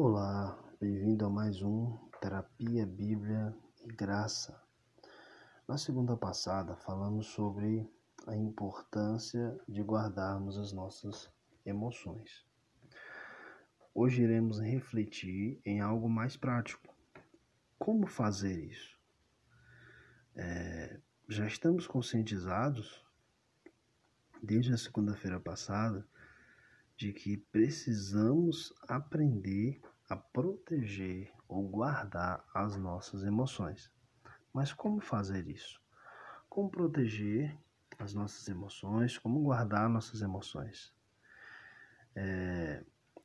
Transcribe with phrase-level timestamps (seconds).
[0.00, 3.52] Olá, bem-vindo a mais um Terapia, Bíblia
[3.84, 4.62] e Graça.
[5.66, 7.84] Na segunda passada, falamos sobre
[8.24, 11.28] a importância de guardarmos as nossas
[11.66, 12.46] emoções.
[13.92, 16.94] Hoje iremos refletir em algo mais prático.
[17.76, 18.96] Como fazer isso?
[20.36, 23.04] É, já estamos conscientizados,
[24.40, 26.06] desde a segunda-feira passada,
[26.96, 33.90] de que precisamos aprender a proteger ou guardar as nossas emoções.
[34.52, 35.80] Mas como fazer isso?
[36.48, 37.56] Como proteger
[37.98, 39.18] as nossas emoções?
[39.18, 40.94] Como guardar nossas emoções?
[42.16, 42.82] É,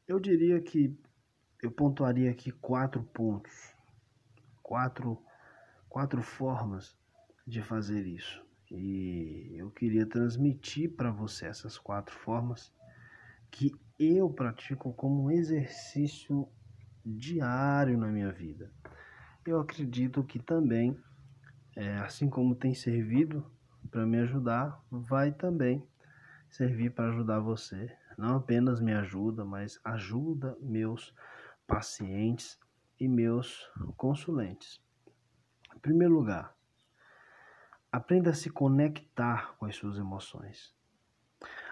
[0.08, 0.96] eu diria que
[1.62, 3.74] eu pontuaria aqui quatro pontos,
[4.62, 5.24] quatro,
[5.88, 6.98] quatro formas
[7.48, 8.44] de fazer isso.
[8.70, 12.74] E eu queria transmitir para você essas quatro formas
[13.50, 16.50] que eu pratico como exercício
[17.05, 18.71] diário na minha vida.
[19.46, 20.98] Eu acredito que também,
[21.76, 23.45] é, assim como tem servido
[23.91, 25.85] para me ajudar, vai também
[26.49, 27.95] servir para ajudar você.
[28.18, 31.13] Não apenas me ajuda, mas ajuda meus
[31.68, 32.60] pacientes
[32.99, 34.82] e meus consulentes.
[35.76, 36.55] Em primeiro lugar,
[37.91, 40.73] aprenda a se conectar com as suas emoções.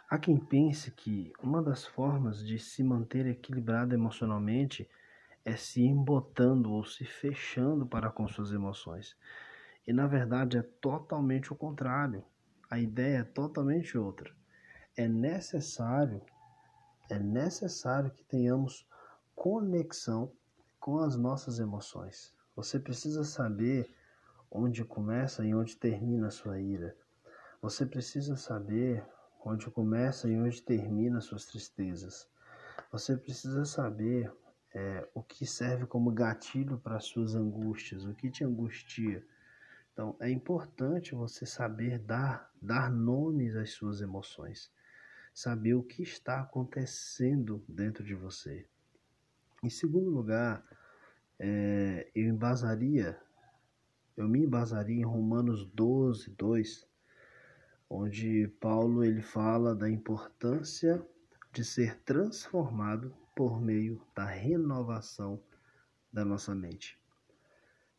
[0.10, 4.90] Há quem pense que uma das formas de se manter equilibrado emocionalmente
[5.44, 9.16] é se embotando ou se fechando para com suas emoções.
[9.88, 12.24] E na verdade é totalmente o contrário.
[12.70, 14.34] A ideia é totalmente outra.
[14.96, 16.22] É necessário,
[17.10, 18.88] é necessário que tenhamos
[19.36, 20.32] conexão
[20.80, 22.34] com as nossas emoções.
[22.56, 23.94] Você precisa saber
[24.52, 26.96] onde começa e onde termina a sua ira.
[27.62, 29.04] Você precisa saber
[29.44, 32.28] onde começa e onde termina suas tristezas.
[32.92, 34.32] Você precisa saber
[34.74, 39.26] é, o que serve como gatilho para suas angústias, o que te angustia.
[39.94, 44.72] Então, é importante você saber dar, dar nomes às suas emoções,
[45.34, 48.66] saber o que está acontecendo dentro de você.
[49.62, 50.66] Em segundo lugar,
[51.38, 53.20] é, eu embasaria,
[54.16, 56.88] eu me embasaria em Romanos 12, 2,
[57.90, 61.06] onde Paulo ele fala da importância
[61.52, 65.42] de ser transformado por meio da renovação
[66.12, 67.00] da nossa mente.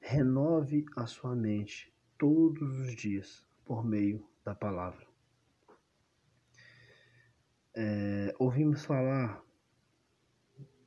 [0.00, 5.06] Renove a sua mente todos os dias por meio da palavra.
[7.74, 9.42] É, ouvimos falar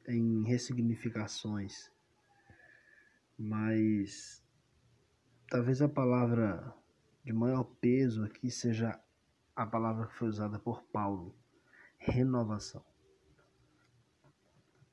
[0.08, 1.92] em ressignificações,
[3.38, 4.44] mas
[5.50, 6.74] talvez a palavra
[7.24, 9.02] de maior peso aqui seja
[9.56, 11.36] a palavra que foi usada por Paulo:
[11.98, 12.86] renovação.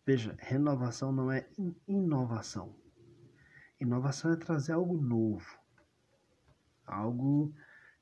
[0.05, 1.49] Veja, renovação não é
[1.87, 2.75] inovação.
[3.81, 5.59] Inovação é trazer algo novo,
[6.87, 7.55] algo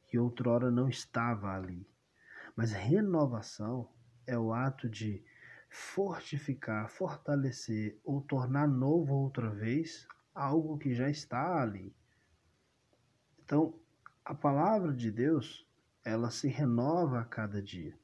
[0.07, 1.87] que outrora não estava ali.
[2.57, 3.89] Mas renovação
[4.27, 5.23] é o ato de
[5.69, 11.95] fortificar, fortalecer ou tornar novo outra vez algo que já está ali.
[13.45, 13.75] Então,
[14.25, 15.67] a palavra de Deus,
[16.05, 17.99] ela se renova a cada dia.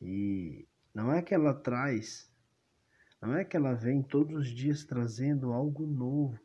[0.00, 2.30] E não é que ela traz,
[3.26, 6.38] não é que ela vem todos os dias trazendo algo novo,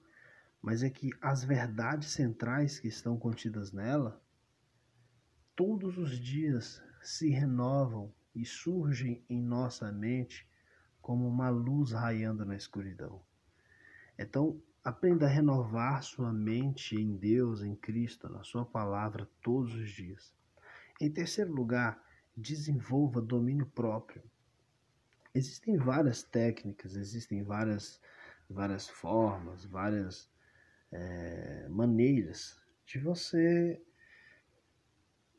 [0.62, 4.22] mas é que as verdades centrais que estão contidas nela,
[5.56, 10.48] todos os dias se renovam e surgem em nossa mente
[11.02, 13.22] como uma luz raiando na escuridão.
[14.18, 19.92] Então, Aprenda a renovar sua mente em Deus, em Cristo, na Sua palavra todos os
[19.92, 20.34] dias.
[21.02, 22.02] Em terceiro lugar,
[22.36, 24.24] desenvolva domínio próprio.
[25.40, 28.02] Existem várias técnicas, existem várias,
[28.50, 30.30] várias formas, várias
[30.92, 33.82] é, maneiras de você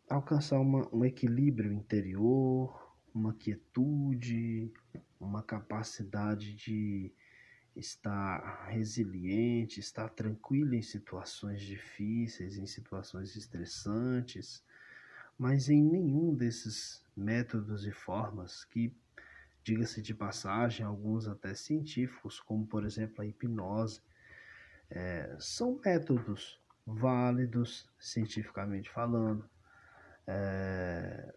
[0.08, 4.72] alcançar uma, um equilíbrio interior, uma quietude,
[5.20, 7.12] uma capacidade de
[7.76, 14.64] estar resiliente, estar tranquilo em situações difíceis, em situações estressantes,
[15.36, 18.96] mas em nenhum desses métodos e formas que,
[19.62, 24.00] diga-se de passagem, alguns até científicos, como por exemplo a hipnose,
[24.90, 29.48] é, são métodos válidos cientificamente falando,
[30.26, 31.34] é,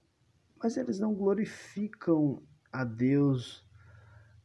[0.62, 2.42] mas eles não glorificam
[2.72, 3.68] a Deus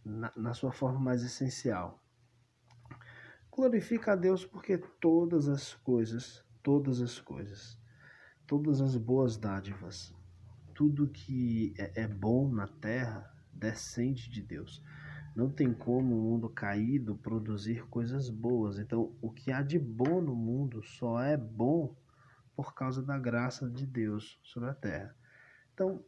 [0.04, 2.02] na, na sua forma mais essencial.
[3.50, 7.78] Glorifica a Deus porque todas as coisas, todas as coisas,
[8.46, 10.14] todas as boas dádivas,
[10.74, 14.82] tudo que é, é bom na terra descende de Deus.
[15.34, 18.78] Não tem como o mundo caído produzir coisas boas.
[18.78, 21.94] Então, o que há de bom no mundo só é bom
[22.56, 25.14] por causa da graça de Deus sobre a terra.
[25.72, 26.04] Então,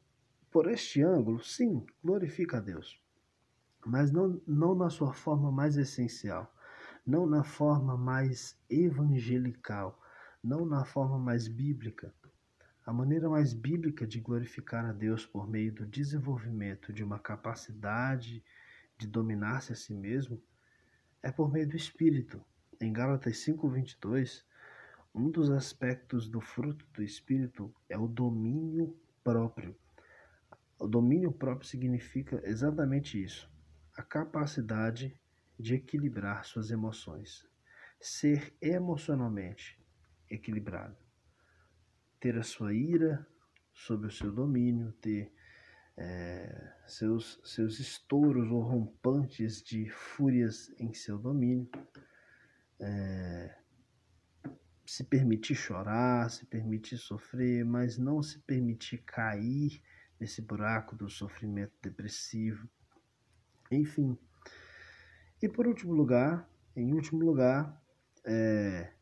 [0.50, 3.00] por este ângulo, sim, glorifica a Deus,
[3.86, 6.52] mas não, não na sua forma mais essencial,
[7.06, 9.96] não na forma mais evangelical,
[10.42, 12.12] não na forma mais bíblica.
[12.86, 18.42] A maneira mais bíblica de glorificar a Deus por meio do desenvolvimento de uma capacidade
[18.96, 20.42] de dominar-se a si mesmo
[21.22, 22.42] é por meio do Espírito.
[22.80, 24.44] Em Gálatas 5:22,
[25.14, 29.76] um dos aspectos do fruto do Espírito é o domínio próprio.
[30.78, 33.50] O domínio próprio significa exatamente isso:
[33.94, 35.14] a capacidade
[35.58, 37.46] de equilibrar suas emoções,
[38.00, 39.78] ser emocionalmente
[40.30, 40.96] equilibrado,
[42.20, 43.26] ter a sua ira
[43.72, 45.32] sob o seu domínio, ter
[45.96, 51.68] é, seus, seus estouros ou rompantes de fúrias em seu domínio,
[52.78, 53.56] é,
[54.86, 59.82] se permitir chorar, se permitir sofrer, mas não se permitir cair
[60.18, 62.68] nesse buraco do sofrimento depressivo.
[63.70, 64.18] Enfim.
[65.40, 67.80] E por último lugar, em último lugar,
[68.24, 68.92] é,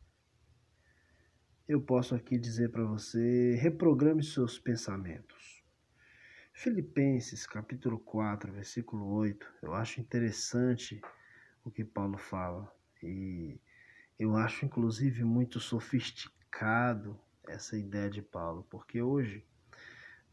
[1.69, 5.63] eu posso aqui dizer para você, reprograme seus pensamentos.
[6.51, 10.99] Filipenses capítulo 4, versículo 8, eu acho interessante
[11.63, 12.73] o que Paulo fala
[13.03, 13.61] e
[14.17, 17.15] eu acho inclusive muito sofisticado
[17.47, 19.45] essa ideia de Paulo, porque hoje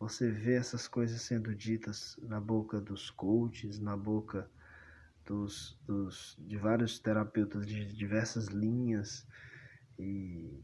[0.00, 4.50] você vê essas coisas sendo ditas na boca dos coaches, na boca
[5.26, 9.26] dos, dos, de vários terapeutas de diversas linhas.
[9.98, 10.62] E,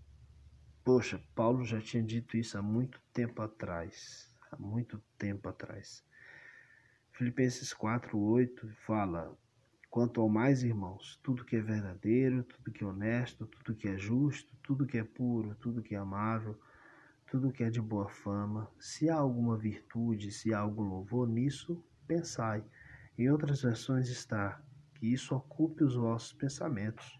[0.84, 4.34] poxa, Paulo já tinha dito isso há muito tempo atrás.
[4.50, 6.04] Há muito tempo atrás.
[7.12, 9.36] Filipenses 4,8 fala:
[9.90, 13.96] Quanto ao mais, irmãos, tudo que é verdadeiro, tudo que é honesto, tudo que é
[13.96, 16.58] justo, tudo que é puro, tudo que é amável
[17.32, 21.82] tudo que é de boa fama, se há alguma virtude, se há algum louvor, nisso
[22.06, 22.62] pensai.
[23.16, 24.62] Em outras versões está
[24.96, 27.18] que isso ocupe os vossos pensamentos.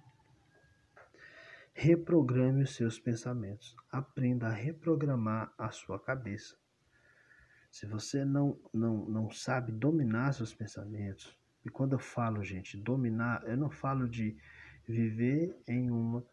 [1.75, 3.75] Reprograme os seus pensamentos.
[3.91, 6.57] Aprenda a reprogramar a sua cabeça.
[7.71, 11.35] Se você não, não, não sabe dominar seus pensamentos,
[11.65, 14.37] e quando eu falo, gente, dominar, eu não falo de
[14.87, 16.25] viver em uma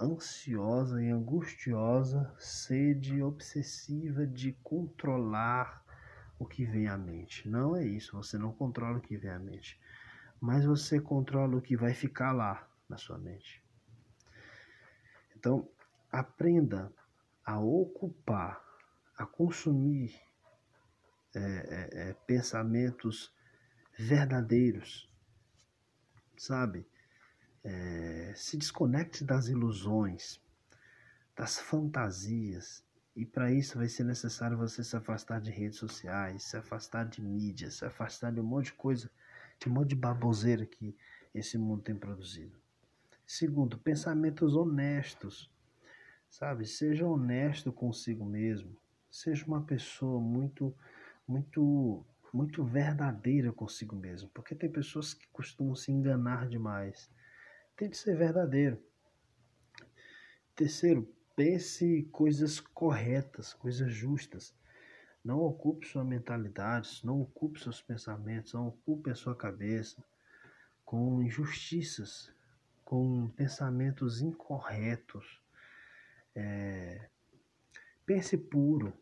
[0.00, 5.84] ansiosa e angustiosa sede obsessiva de controlar
[6.38, 7.48] o que vem à mente.
[7.48, 9.78] Não é isso, você não controla o que vem à mente,
[10.40, 13.59] mas você controla o que vai ficar lá na sua mente.
[15.40, 15.66] Então,
[16.12, 16.92] aprenda
[17.42, 18.62] a ocupar,
[19.16, 20.14] a consumir
[21.34, 23.32] é, é, é, pensamentos
[23.98, 25.10] verdadeiros,
[26.36, 26.86] sabe?
[27.64, 30.38] É, se desconecte das ilusões,
[31.34, 32.84] das fantasias.
[33.16, 37.22] E para isso vai ser necessário você se afastar de redes sociais, se afastar de
[37.22, 39.10] mídia, se afastar de um monte de coisa,
[39.58, 40.94] de um monte de baboseira que
[41.34, 42.59] esse mundo tem produzido.
[43.32, 45.48] Segundo, pensamentos honestos.
[46.28, 48.76] Sabe, seja honesto consigo mesmo.
[49.08, 50.74] Seja uma pessoa muito,
[51.28, 54.28] muito, muito verdadeira consigo mesmo.
[54.30, 57.08] Porque tem pessoas que costumam se enganar demais
[57.76, 58.82] tem de ser verdadeiro.
[60.56, 64.52] Terceiro, pense coisas corretas, coisas justas.
[65.24, 70.02] Não ocupe sua mentalidade, não ocupe seus pensamentos, não ocupe a sua cabeça
[70.84, 72.34] com injustiças,
[72.90, 75.40] com pensamentos incorretos.
[76.34, 77.08] É,
[78.04, 78.92] pense puro,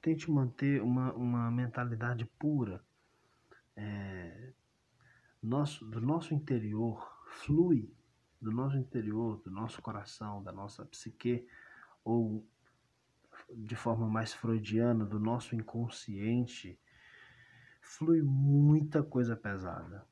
[0.00, 2.82] tente manter uma, uma mentalidade pura.
[3.76, 4.54] É,
[5.42, 7.94] nosso, do nosso interior flui
[8.40, 11.46] do nosso interior, do nosso coração, da nossa psique,
[12.02, 12.48] ou
[13.54, 16.80] de forma mais freudiana, do nosso inconsciente,
[17.82, 20.08] flui muita coisa pesada.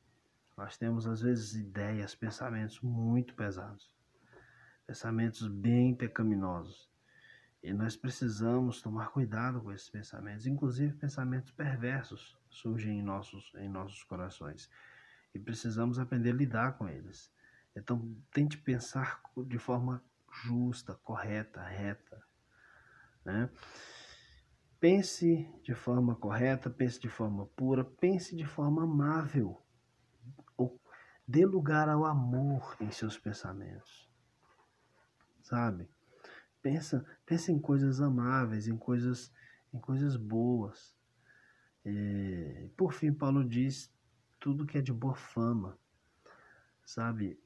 [0.58, 3.94] Nós temos às vezes ideias, pensamentos muito pesados,
[4.84, 6.90] pensamentos bem pecaminosos.
[7.62, 13.68] E nós precisamos tomar cuidado com esses pensamentos, inclusive pensamentos perversos surgem em nossos, em
[13.68, 14.68] nossos corações.
[15.32, 17.32] E precisamos aprender a lidar com eles.
[17.76, 20.02] Então, tente pensar de forma
[20.42, 22.20] justa, correta, reta.
[23.24, 23.48] Né?
[24.80, 29.62] Pense de forma correta, pense de forma pura, pense de forma amável.
[31.28, 34.08] Dê lugar ao amor em seus pensamentos.
[35.42, 35.86] Sabe?
[36.62, 39.30] Pensa, pensa em coisas amáveis, em coisas,
[39.70, 40.96] em coisas boas.
[41.84, 43.94] E, por fim, Paulo diz
[44.40, 45.78] tudo que é de boa fama,
[46.82, 47.38] sabe?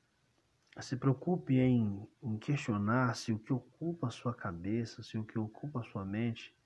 [0.81, 5.39] Se preocupe em, em questionar se o que ocupa a sua cabeça, se o que
[5.39, 6.57] ocupa a sua mente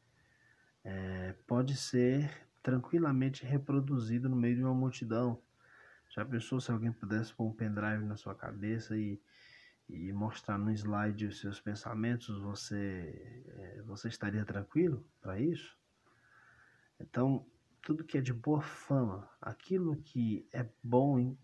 [0.85, 5.43] é, pode ser tranquilamente reproduzido no meio de uma multidão.
[6.17, 9.21] Já pensou se alguém pudesse pôr um pendrive na sua cabeça e,
[9.87, 15.77] e mostrar no slide os seus pensamentos, você, é, você estaria tranquilo para isso?
[16.99, 17.47] Então,
[17.83, 21.37] tudo que é de boa fama, aquilo que é bom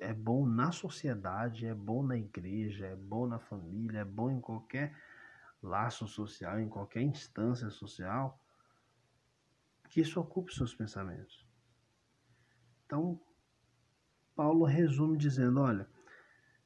[0.00, 4.40] é bom na sociedade, é bom na igreja, é bom na família, é bom em
[4.40, 4.94] qualquer
[5.62, 8.38] laço social, em qualquer instância social,
[9.88, 11.46] que isso ocupe seus pensamentos.
[12.84, 13.18] Então,
[14.36, 15.88] Paulo resume dizendo: olha,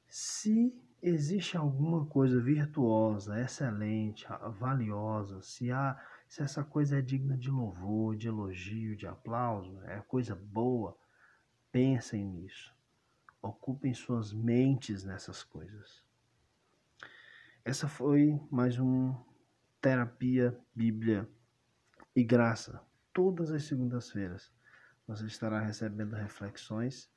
[0.09, 4.27] se existe alguma coisa virtuosa, excelente,
[4.59, 5.99] valiosa, se há
[6.29, 10.97] se essa coisa é digna de louvor, de elogio, de aplauso, é coisa boa,
[11.73, 12.73] pensem nisso.
[13.43, 16.05] Ocupem suas mentes nessas coisas.
[17.65, 19.13] Essa foi mais um
[19.81, 21.29] Terapia, Bíblia
[22.15, 22.81] e Graça.
[23.13, 24.53] Todas as segundas-feiras
[25.09, 27.11] você estará recebendo reflexões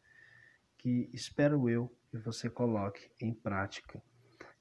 [0.83, 4.03] que espero eu que você coloque em prática.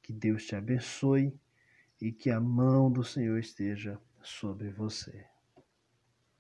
[0.00, 1.36] Que Deus te abençoe
[2.00, 5.31] e que a mão do Senhor esteja sobre você.